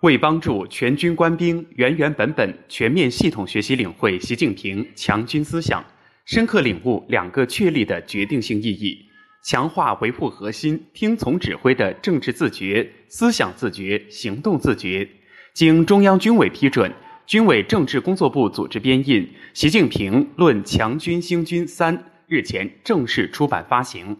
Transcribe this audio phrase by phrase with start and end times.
[0.00, 5.84] 为帮助全军官兵原原本本、全面系统学习领会习近平强军思想，
[6.24, 8.98] 深刻领悟两个确立的决定性意义，
[9.44, 15.06] 强化维护核心、听从指挥的政治自觉、思想自觉、行动自觉，
[15.52, 16.90] 经中央军委批准，
[17.26, 19.22] 军委政治工作部组织编印
[19.52, 24.16] 《习近平论强军兴军三》，日前正式出版发行。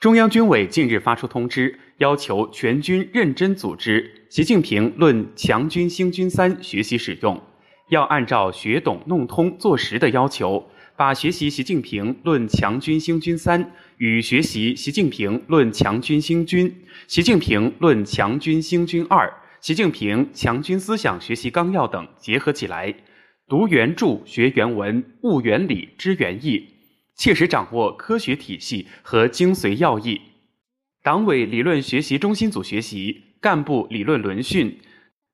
[0.00, 4.02] 中央军委近日发出通知，要求全军认真组织
[4.34, 7.38] 《习近平论强军兴军三》学习使用，
[7.90, 13.62] 要按照学懂弄通做实的要求，把学习《习近平论强军兴军三》
[13.98, 16.66] 与学习《习近平论强军兴军》
[17.06, 19.26] 《习近平论强军兴军二》
[19.60, 22.94] 《习近平强军思想学习纲要》等结合起来，
[23.46, 26.79] 读原著学原文，悟原理知原意。
[27.20, 30.18] 切实掌握科学体系和精髓要义，
[31.02, 34.80] 党委理论学习中心组学习、干部理论轮训、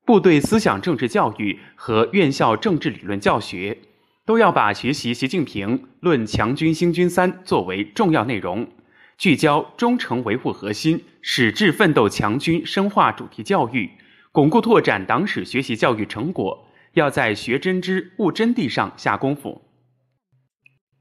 [0.05, 3.78] 部队思想政治教育和院校政治理论教学，
[4.25, 8.69] 都要把学习《习近平论强军兴军三》作为重要内容，
[9.16, 13.88] 聚焦忠诚维护核心、矢志奋斗强军深化主题教育，
[14.32, 19.62] 巩固拓展党史学习教育成果，要在学真知、悟真谛上下功夫。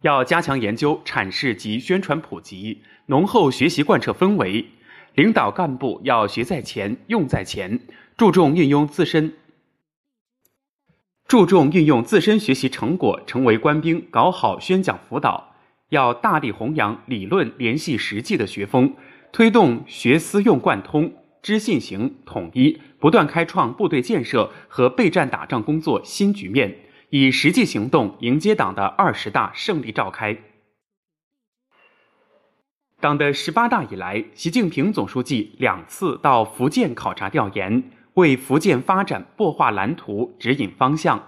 [0.05, 4.63] 要加强研究、阐释及宣传普及，浓厚学习贯彻氛围。
[5.15, 7.79] 领导干部要学在前、用在前，
[8.15, 9.33] 注重运用自身，
[11.27, 15.55] 注重运用自身学习成果，成为官兵搞好宣讲辅导。
[15.89, 18.93] 要大力弘扬理论联系实际的学风，
[19.31, 26.77] 推动学思用贯通、知信行统一，不断开创部队建设和备战打仗工作新局面。
[27.17, 30.37] 以实际行动迎接党的二十大胜利召开。
[32.99, 41.25] 党的十八大以来，习近平总书记两次到福建考察调研，为福建发展擘画蓝图、指引方向。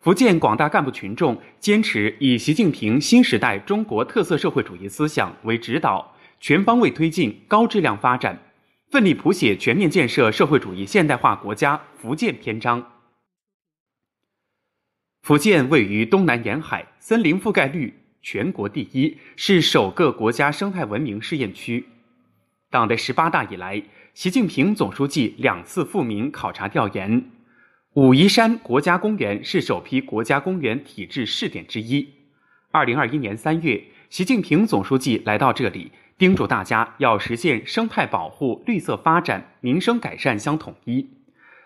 [0.00, 8.36] 福建广大干部群众坚持以习近平新时代中国特色社会主义思想为指导，全方位推进高质量发展，
[8.90, 12.84] 奋力谱写全面建设社会主义现代化国家福建篇章。
[15.22, 17.92] 福建位于东南沿海，森林覆盖率
[18.22, 21.84] 全国第一，是首个国家生态文明试验区。
[22.70, 23.82] 党的十八大以来，
[24.14, 27.22] 习近平总书记两次赴闽考察调研。
[27.94, 32.08] 武夷山国家公园是首批国家公园体制试点之一。
[32.70, 41.06] 二零二一年三月，习近平总书记来到这里，叮嘱大家要实现生态保护、绿色发展、民生改善相统一，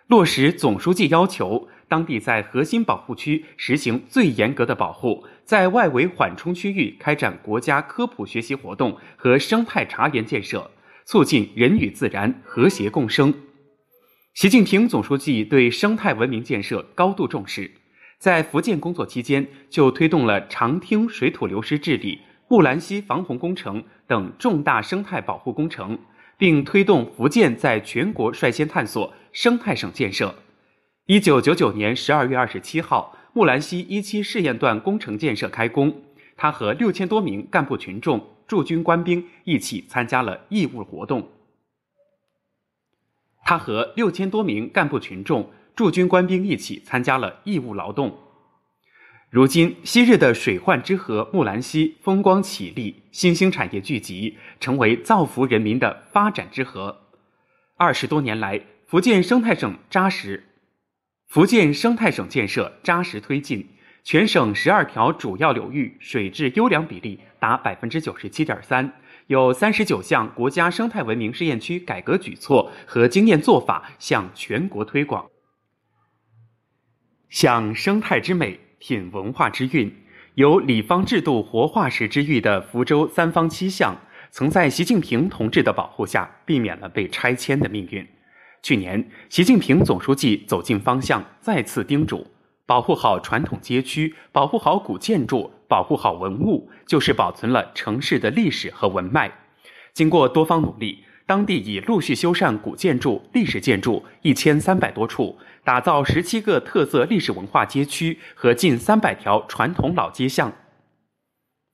[0.08, 1.68] 落实总书记要求。
[1.88, 10.70] 当地在核心保护区实行最严格的保护，在外围缓冲区域开展国家科普学习活动和生态茶园建设，
[11.04, 13.32] 促进人与自然和谐共生。
[14.34, 17.70] 习近平总书记对生态文明建设高度重视，
[18.18, 22.18] 在福建工作期间就推动了长汀水土流失治理、
[22.48, 25.98] 木兰溪防洪工程等重大生态保护工程，
[26.36, 30.34] 并推动福建在全国率先探索生态省建设。
[31.06, 36.02] 一九九九年十二月二十七号，木兰溪一期试验段工程建设开工。
[36.34, 41.28] 他和六千多名干部群众、驻军官兵一起参加了义务活动。
[43.44, 48.18] 他和六千多名干部群众、驻军官兵一起参加了义务劳动。
[49.28, 57.02] 如今，昔日的水患之河木兰溪风光绮丽，新兴产业聚集，成为造福人民的发展之河。
[57.76, 60.44] 二十多年来，福建生态省扎实。
[61.34, 63.66] 福建生态省建设扎实推进，
[64.04, 68.92] 全省十二条主要流域水质优良比例达百分之九十七点三，
[69.26, 75.28] 有三十九项国家生态文明试验区改革举措和经验做法向全国推广。
[77.28, 79.92] 享生态之美，品文化之韵，
[80.34, 83.96] 有礼方制度活化石之誉的福州三坊七巷，
[84.30, 88.06] 曾在习近平同志的保护下，避免了被拆迁的命运。
[88.64, 92.26] 去年，习近平总书记走进方向，再次叮嘱：
[92.64, 99.30] 保护好传统街区，保护好古建筑，保护好文物，就是保存了城市的历史和文脉。
[99.92, 110.50] 经过多方努力，当地已陆续修缮古建筑、历史建筑一千三百多处，打造十七个特色历史文化街区和近三百条传统老街巷。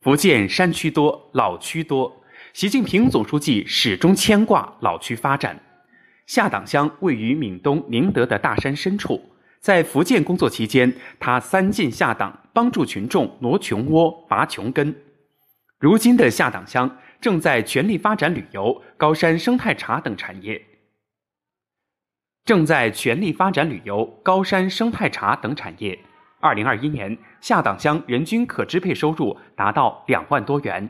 [0.00, 5.69] 福建山区多，老区多，习近平总书记始终牵挂老区发展。
[6.30, 9.20] 下党乡位于闽东宁德的大山深处，
[9.58, 14.94] 在福建工作期间，他三进下党，帮助群众挪穷窝、拔穷根。
[15.80, 20.64] 如今的下党乡正在全力发展旅游、高山生态茶等产业。
[22.44, 25.98] 正在全力发展旅游、高山生态茶等产业。
[26.38, 30.88] 二零二一年，下党乡人均可支配收入达到两万多元。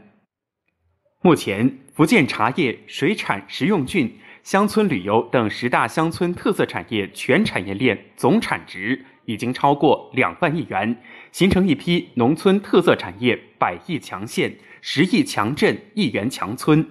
[1.22, 4.18] 目前，福建茶叶、水产、食用菌、
[4.50, 11.00] 乡村旅游等十大乡村特色产业全产业链总产值已经超过两万亿元，
[11.30, 16.84] 形成一批农村特色产业百亿强县、十亿强镇、亿元强村。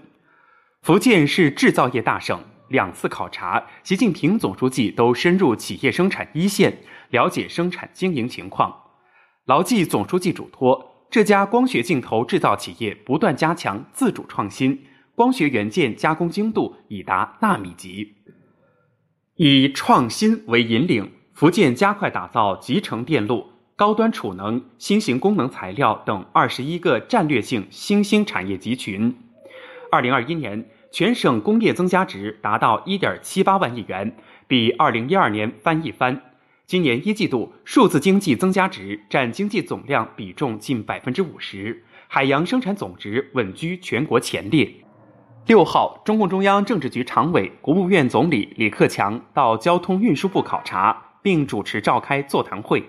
[0.84, 2.40] 福建是制造业大省。
[2.70, 6.78] 两次考察，习近平总书记都深入企业生产一线，
[7.10, 8.74] 了解生产经营情况。
[9.44, 14.86] 牢记总书记嘱托，这家光学镜头制造企业不断加强自主创新，
[15.20, 18.16] 光学元件加工精度已达纳米级。
[19.36, 29.14] 以创新为引领，福建加快打造集成电路、高端储能、新型功能材料等二十一个战略性新兴产业集群。
[29.92, 30.66] 二零二一年。
[30.92, 34.16] 全省工业增加值达到一点七八万亿元，
[34.48, 36.20] 比二零一二年翻一番。
[36.66, 44.74] 今年一季度数字经济增加值占经济总量比重近百分之五十，海洋生产总值稳居全国前列。
[45.46, 52.84] 六号，中共中央政治局常委、国务院总理李克强到交通运输部考察，并主持召开座谈会。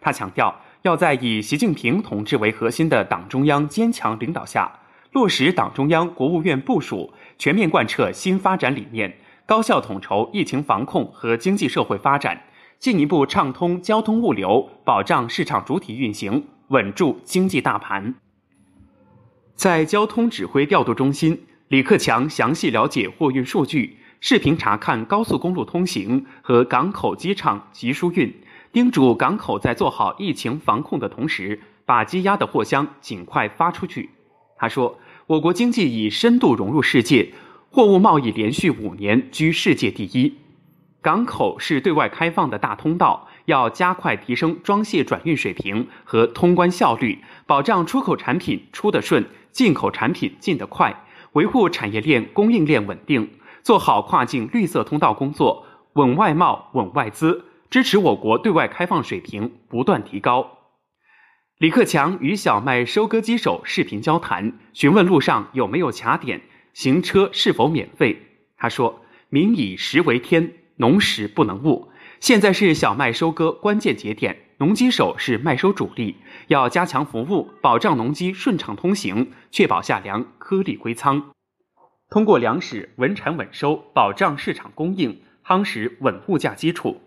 [0.00, 4.80] 他强调，要在以习近平同志为核心的党中央坚强领导下，
[5.12, 7.12] 落实党中央、国务院部署。
[7.38, 12.42] 全面贯彻新发展理念，高效统筹疫情防控和经济社会发展，
[12.78, 18.16] 进一步畅通交通物流，保障市场主体运行，稳住经济大盘。
[19.54, 28.34] 在交通指挥调度中心，李克强详细了解货运数据，视频查看高速公路通行和港口机场集疏运，
[28.72, 34.10] 叮嘱港口在做好疫情防控的同时，把积压的货箱尽快发出去。
[34.58, 34.98] 他说。
[35.28, 37.32] 我国经济已深度融入世界，
[37.70, 40.34] 货物贸易连续五年居世界第一。
[41.00, 53.30] 港口是对外开放的大通道，要加快提升装卸转运水平和通关效率，保障出口产品出得顺，进口产品进得快，维护产业链供应链稳定，
[53.62, 60.58] 做好跨境绿色通道工作，稳外贸、稳外资，支持我国对外开放水平不断提高。
[61.58, 66.40] 李克强与小麦收割机手视频交谈，询问路上有没有卡点，
[66.72, 68.16] 行车是否免费。
[68.56, 71.92] 他说：“民以食为天，农时不能误。
[72.18, 76.16] 现在是小麦收割关键节点，农机手是麦收主力，
[76.48, 81.30] 要加强服务，保障农机顺畅通行，确保下粮颗粒归仓。
[82.10, 87.00] 通过粮食稳产稳收，保障市场供应，夯实稳物价基础。”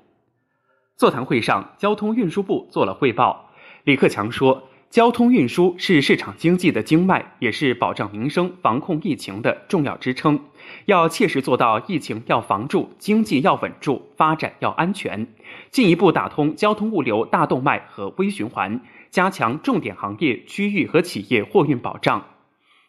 [0.97, 3.51] 座谈会上，交通运输部做了汇报。
[3.83, 10.39] 李克强说：“交通运输是市场经济的经脉，也是保障民生、防控疫情的重要支撑。
[10.85, 15.25] 要切实做到疫情要防住，经济要稳住，发展要安全。
[15.71, 22.27] 进一步打通交通物流大动脉和微循环，加强重点行业、区域和企业货运保障。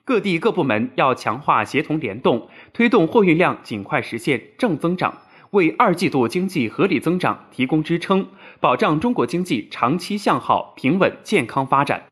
[0.04, 5.20] 各地各部门要强化协同联动，推动货运量尽快实现正增长。”
[5.54, 8.26] 为二季度经济合理增长提供支撑，
[8.58, 12.02] 保障中国经济长期向好、平稳、健康发展。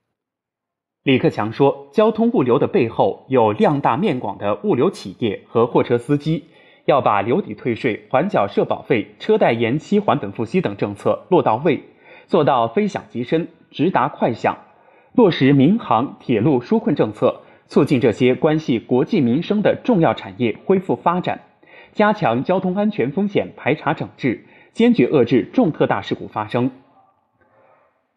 [1.02, 6.44] 李克强说：“交通物流的背后有量大面广的物流企业和货车司机，
[6.84, 11.82] 要把留抵退税、缓缴社保费、车贷延期还本付息等政策落到位，
[12.28, 14.56] 做到非享即深、直达快享，
[15.14, 21.40] 落实民航、铁路纾困政策，促进这些关系国计民生的重要产业恢复发展。”
[21.92, 26.70] 加强交通安全风险排查整治，坚决遏制重特大事故发生。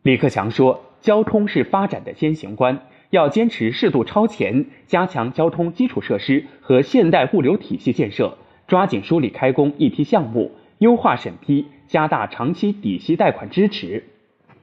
[0.01, 14.05] 李克强说：“交通是发展的先行官，要坚持适度超前，加强交通基础设施和现代物流体系建设，抓紧梳理开工一批项目，优化审批，加大长期抵息贷款支持，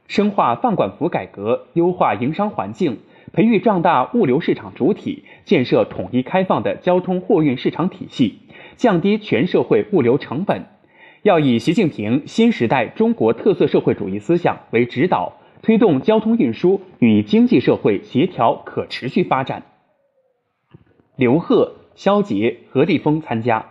[0.07, 3.01] 深化放管服改革，优化营商环境，
[3.33, 8.39] 培育壮大物流市场主体，建设统一开放的交通货运市场体系。”
[8.77, 10.67] 降低全社会物流成本，
[11.23, 19.63] 要以习近平新时代中国特色社会主义思想为指导，推动交通运输与经济社会协调可持续发展。
[21.17, 23.67] 刘鹤、肖捷、何立峰参加。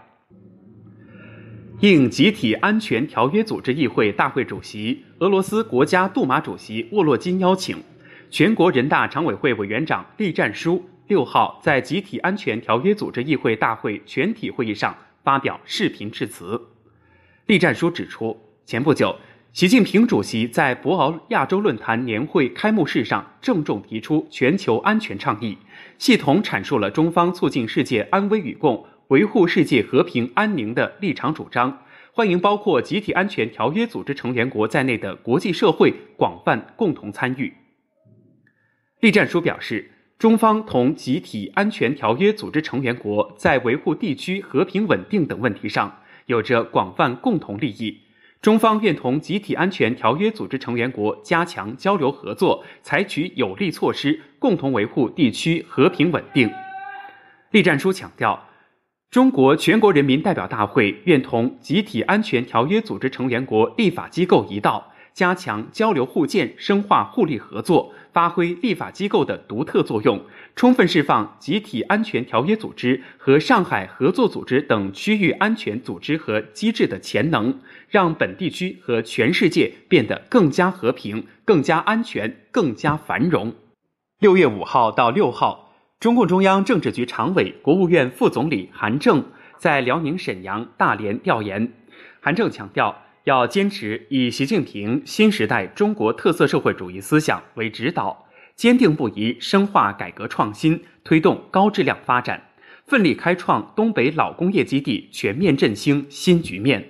[1.80, 7.78] 应集体安全条约组织议会大会主席、俄罗斯国家杜马主席沃洛金邀请，
[8.30, 10.84] 全国人大常委会委员长栗战书。
[11.12, 16.70] 六号在集体安全条约组织议会大会全体会议上发表视频致辞。
[17.48, 19.14] 栗战书指出，前不久，
[19.52, 25.58] 习近平主席在博鳌亚洲论坛年会开幕式上郑重提出全球安全倡议，
[25.98, 31.78] 系统阐述了中方促进世界安危与共、维护世界和平安宁的立场主张，
[32.14, 37.54] 欢迎包括集体安全条约组织成员国在内的国际社会广泛共同参与。
[39.02, 39.92] 栗战书表示，
[40.22, 45.98] 中方同集体安全条约组织成员国在维护地区和平稳定等问题上
[46.28, 47.98] 有着广泛共同利益。
[48.40, 56.48] 中方愿同集体安全条约组织成员国加强交流合作，采取有力措施，共同维护地区和平稳定。
[57.50, 58.48] 栗战书强调，
[59.10, 70.22] 中国全国人民代表大会愿同集体安全条约组织成员国立法机构一道，加强交流互鉴，深化互利合作，发挥立法机构的独特作用。
[70.56, 83.54] 充分释放集体安全条约组织和上海合作组织等区域安全组织和机制的潜能，让本地区和全世界变得更加和平、更加安全、更加繁荣。
[84.20, 89.24] 六月五号到六号，中共中央政治局常委、国务院副总理韩正
[89.58, 91.72] 在辽宁沈阳、大连调研。
[92.20, 98.28] 韩正强调，要坚持以习近平新时代中国特色社会主义思想为指导。
[98.56, 102.50] 坚定不移深化改革创新，推动高质量发展，
[102.86, 106.90] 奋力开创东北老工业基地全面振兴新局面。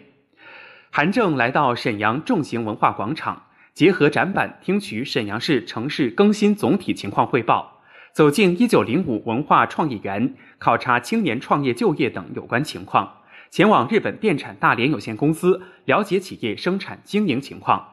[0.89, 13.20] 韩正来到沈阳重型文化广场，结合展板听取沈阳市城市更新总体情况汇报，走进一九零五文化创意园，考察青年创业就业等有关情况，
[13.51, 17.85] 前往日本电产大连有限公司了解企业生产经营情况。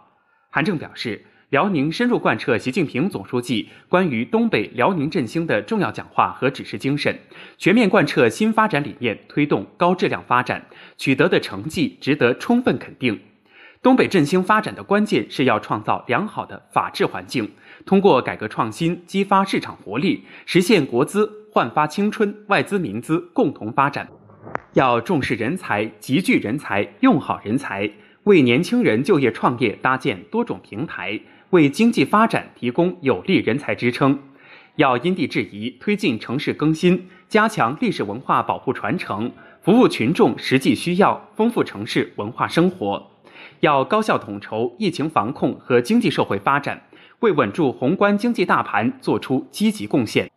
[0.50, 1.26] 韩正表示。
[1.50, 7.18] 辽宁深入贯彻习近平总书记关于东北辽宁振兴的重要讲话和指示精神，
[7.56, 10.66] 全面贯彻新发展理念，推动高质量发展，
[10.98, 13.18] 取得的成绩值得充分肯定。
[13.80, 17.50] 东北振兴发展的关键是要创造良好的法治环境，
[17.86, 24.06] 通过改革创新激发市场活力，实现国资焕发青春、外资民资共同发展。
[24.74, 27.90] 要重视人才，集聚人才，用好人才，
[28.24, 31.20] 为年轻人就业创业搭建多种平台。
[31.50, 34.18] 为经济发展提供有力人才支撑，
[34.76, 43.10] 要因地制宜推进城市更新，加强历史文化保护传承，服务群众实际需要，丰富城市文化生活。
[43.60, 46.82] 要高效统筹疫情防控和经济社会发展，
[47.20, 50.30] 为稳住宏观经济大盘作出积极贡献。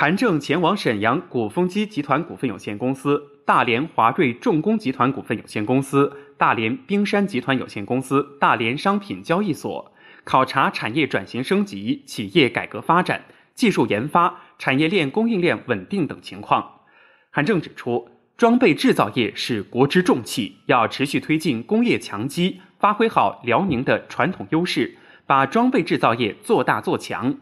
[0.00, 6.16] 韩正前往沈阳鼓风机集团股份有限公司、大连华瑞重工集团股份有限公司。
[6.36, 13.24] 大连冰山集团有限公司、大连商品交易所考察产业转型升级、企业改革发展、
[13.56, 16.82] 技术研发、产业链供应链稳定等情况。
[17.30, 27.34] 韩正指出，装备制造业是国之重器，要持续推进工业强基，发挥好辽宁的传统优势，把装备制造业做大做强。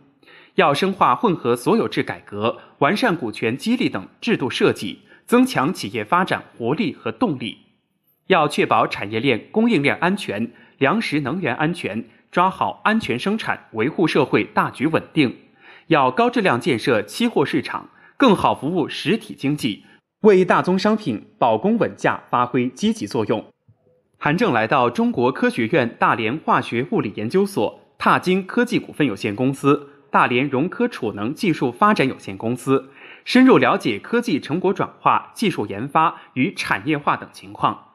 [0.56, 7.58] 要深化混合所有制改革，完善股权激励等制度设计，增强企业发展活力和动力。
[8.28, 15.36] 要确保产业链供应链安全、粮食能源安全，抓好安全生产，维护社会大局稳定。
[15.88, 19.84] 要高质量建设期货市场，更好服务实体经济，
[20.22, 23.44] 为大宗商品保供稳价发挥积极作用。
[24.16, 32.90] 韩正来到中国科学院大连化学物理研究所、踏金科技股份有限公司、大连融科储能技术发展有限公司，
[33.26, 37.88] 深入了解科技成果转化、技术研发与产业化等情况。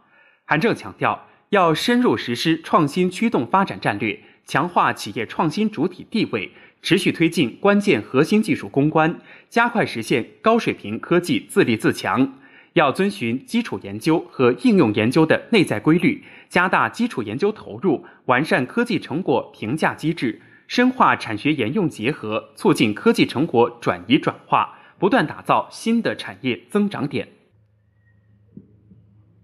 [0.45, 6.51] 韩正强调，要深入实施创新驱动发展战略，强化企业创新主体地位，
[6.83, 12.35] 持续推进关键核心技术攻关，加快实现高水平科技自立自强。
[12.73, 20.39] 要遵循基础研究和应用研究的内在规律，加大基础研究投入，完善科技成果评价机制，
[20.71, 27.27] 深化产学研用结合，促进科技成果转移转化，不断打造新的产业增长点。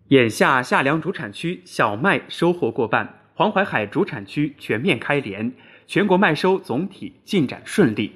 [0.08, 5.52] 眼下，夏粮主产区小麦收获过半，黄淮海主产区全面开镰，
[5.86, 8.14] 全国麦收总体进展顺利。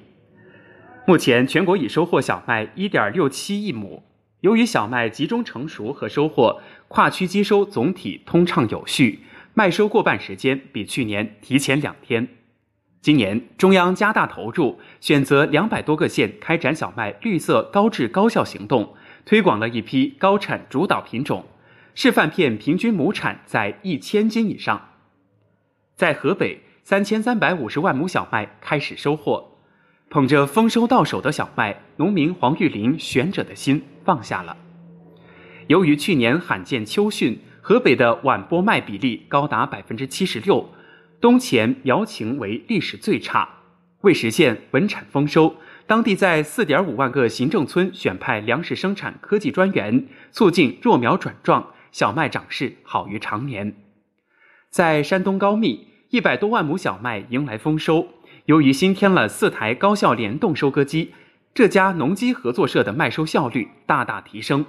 [1.06, 4.04] 目前，全国已收获小麦1.67亿亩。
[4.40, 9.20] 由于小麦集中成熟和收获，跨区机收总体通畅有序，
[9.54, 12.26] 麦收过半时间比去年提前两天。
[13.02, 18.94] 今年，中央加大投入，选择两百多个县开展小麦绿色高质高效行动，
[19.26, 21.44] 推广了一批高产主导品种。
[21.96, 24.90] 示范片平均亩产在一千斤以上。
[25.96, 29.58] 在河北，三千三百五十万亩小麦开始收获，
[30.12, 34.56] 捧着丰收到手的小麦，农民黄玉林悬者的心放下了。
[35.66, 40.70] 由于去年罕见秋汛，河北的晚播麦比例高达百分之七十六，
[41.22, 43.48] 冬前苗情为历史最差。
[44.02, 45.56] 为实现稳产丰收。
[45.86, 51.72] 当地在四点五万个行政村选派粮食生产科技专员，促进弱苗转壮。
[51.92, 53.76] 小麦长势好于常年。
[54.70, 58.08] 在山东高密，一百多万亩小麦迎来丰收。
[58.46, 61.14] 由于新添了四台高效联动收割机，
[61.54, 64.66] 这家农机合作社的麦收效率大大提升。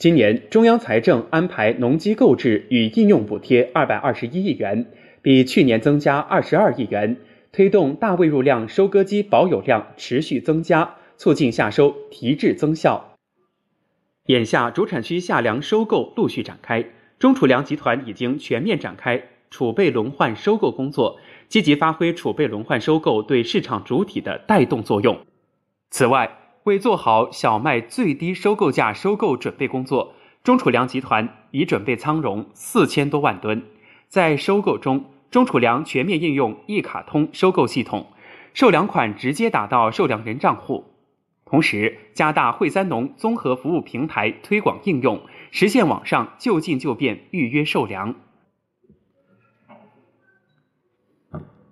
[0.00, 4.86] 今年中央财政安排农机购置与应用补贴二百二十一亿元，
[5.20, 7.18] 比去年增加二十二亿元，
[7.52, 13.18] 推动大喂入量收割机保有量持续增加，促进夏收提质增效。
[14.24, 16.82] 眼下主产区夏粮收购陆续展开，
[17.18, 25.18] 中储粮集团已经全面展开储备轮换收购工作，积极发挥储备轮换收购对市场主体的带动作用。
[25.90, 30.14] 此外，为做好小麦最低收购价收购准备工作，
[30.44, 33.62] 中储粮集团已准备仓容四千多万吨。
[34.08, 38.08] 在收购中，中储粮全面应用一卡通收购系统，
[38.52, 40.84] 售粮款直接打到售粮人账户。
[41.46, 48.14] 同时，加大惠三农综合服务平台推广应用，实现网上就近就便预约售粮。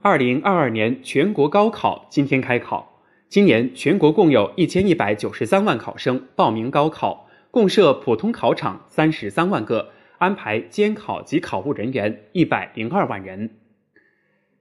[0.01, 2.98] 二零二二年全国高考今天开考。
[3.29, 13.51] 今年全国共有一千一百九十三万考生报名高考，共设普通考场三十三万个，安排监考及考务人员一百零二万人。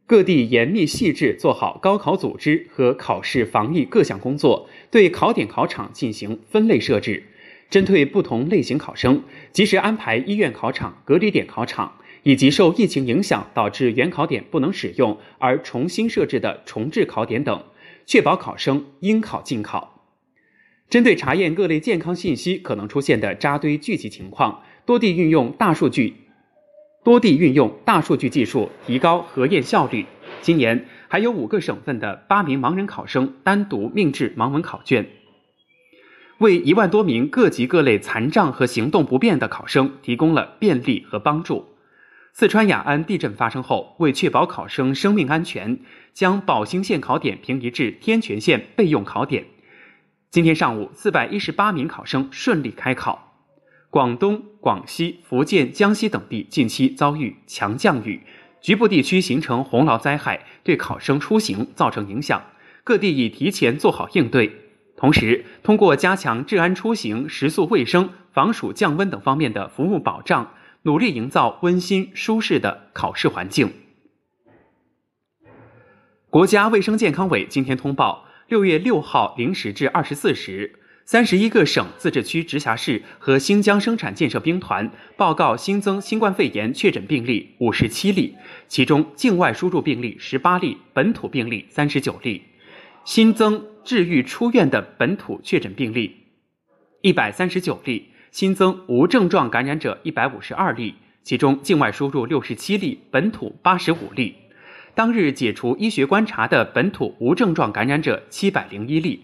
[0.06, 7.24] 各地严密细致做好高考组织和考试防疫各项工作，对考点考场进行分类设置，
[7.70, 11.94] 针对不同类型考生，及时安排医院考场、隔离点考场，
[12.24, 17.64] 以及受疫情影响导致原考点不能使用而重新设置的重置考点等。
[18.08, 20.02] 确保考生应考尽考。
[20.90, 26.16] 针对查验各类健康信息可能出现的扎堆聚集情况，多地运用大数据，
[27.04, 30.06] 多地运用大数据技术提高核验效率。
[30.42, 35.10] 今年还有五个省份的八名盲人考生单独命制盲文考卷，
[36.38, 41.66] 为一万多名各级各类残障和行动不便的考生提供了便利和帮助。
[42.34, 45.80] 四川雅安地震发生后，为确保考生生命安全，
[46.14, 49.46] 将宝兴县考点平移至天全县备用考点。
[50.30, 53.34] 今天上午，四百一十八名考生顺利开考。
[53.90, 58.22] 广东、广西、福建、江西等地近期遭遇强降雨，
[58.62, 62.44] 局部地区形成洪涝灾害，对考生出行造成影响。
[62.84, 64.52] 各地已提前做好应对，
[64.96, 70.52] 同时通过加强治安出行、食宿卫生、防暑降温等方面的服务保障。
[70.88, 73.74] 努力营造温馨舒适的考试环境。
[76.30, 88.38] 国家卫生健康委今天通报，六月六号零时至二十四时，三十一个省、自治区、直辖市和新疆生产建设兵团报告新增新冠肺炎确诊病例五十七例，
[88.70, 92.44] 其中境外输入病例十八例，本土病例三十九例，
[93.04, 96.16] 新增治愈出院的本土确诊病例
[97.02, 98.14] 一百三十九例。
[98.32, 104.36] 新增无症状感染者一百五十二例，其中境外输入六十七例，本土八十五例。
[104.94, 109.24] 当日解除医学观察的本土无症状感染者七百零一例。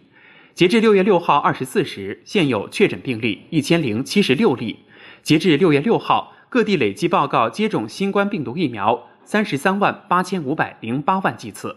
[0.53, 4.79] 截至六月六号二十四时，现有确诊病例一千零七十六例。
[5.21, 11.75] 截至六月六号，各地累计报告接种新冠病毒疫苗三十三万八千五百零八万剂次。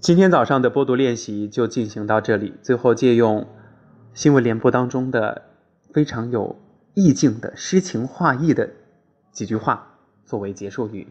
[0.00, 2.54] 今天早上的播读练习就进行到这里。
[2.62, 3.48] 最后借用
[4.14, 5.51] 新闻联播当中的。
[5.92, 6.56] 非常有
[6.94, 8.70] 意境的诗情画意的
[9.30, 11.06] 几句话作为结束语。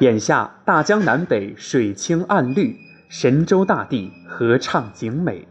[0.00, 2.76] 眼下大江南北水清岸绿，
[3.08, 5.48] 神州大地合唱景美。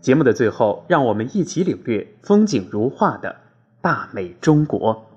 [0.00, 3.36] 节目的最后，让我们一起领略风景如画的
[3.80, 5.09] 大美中国。